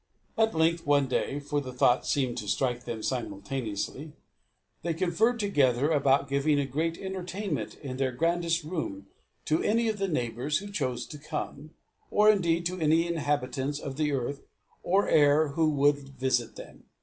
[0.35, 4.13] At length, one day, for the thought seemed to strike them simultaneously,
[4.81, 9.05] they conferred together about giving a great entertainment in their grandest rooms
[9.45, 11.75] to any of their neighbours who chose to come,
[12.09, 14.41] or indeed to any inhabitants of the earth
[14.81, 16.85] or air who would visit them.